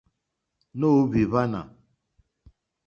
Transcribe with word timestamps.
Nǒhwì 0.79 1.21
hwánà. 1.31 1.61